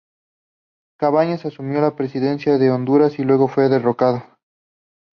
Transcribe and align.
Cabañas 0.99 1.45
asumió 1.45 1.79
la 1.79 1.95
presidencia 1.95 2.57
de 2.57 2.71
Honduras 2.71 3.19
y 3.19 3.23
luego 3.23 3.47
fue 3.47 3.69
derrocado. 3.69 4.23